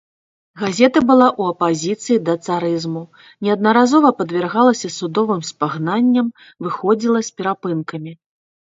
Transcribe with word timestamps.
Газета 0.61 0.99
была 1.09 1.27
ў 1.39 1.53
апазіцыі 1.53 2.17
да 2.31 2.35
царызму, 2.47 3.03
неаднаразова 3.49 4.09
падвяргалася 4.25 4.93
судовым 4.99 5.41
спагнанням, 5.53 6.27
выходзіла 6.67 7.19
з 7.33 7.41
перапынкамі. 7.41 8.11